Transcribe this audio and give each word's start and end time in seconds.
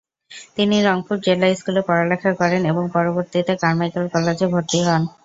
তিনি 0.55 0.75
রংপুর 0.83 1.15
জিলা 1.25 1.47
স্কুলে 1.53 1.81
পড়া 1.87 2.03
লেখা 2.11 2.31
করেন 2.39 2.61
এবং 2.71 2.83
পরবর্তিতে 2.95 3.53
কারমাইকেল 3.61 4.05
কলেজে 4.13 4.45
ভর্তি 4.53 4.79
হন। 4.83 5.01